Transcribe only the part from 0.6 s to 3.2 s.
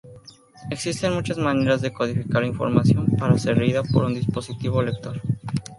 Existen muchas maneras de codificar la información